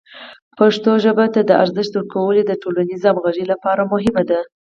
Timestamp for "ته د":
1.33-1.51